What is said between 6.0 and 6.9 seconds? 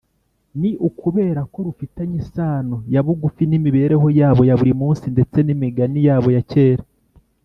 yabo ya kera.